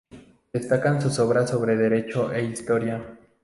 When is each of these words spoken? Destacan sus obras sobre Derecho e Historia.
Destacan 0.51 0.99
sus 0.99 1.19
obras 1.19 1.51
sobre 1.51 1.75
Derecho 1.77 2.33
e 2.33 2.43
Historia. 2.43 3.05